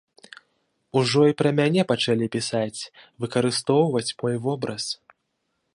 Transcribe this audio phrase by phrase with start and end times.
[1.01, 2.81] Ужо і пра мяне пачалі пісаць,
[3.25, 4.83] выкарыстоўваць мой вобраз.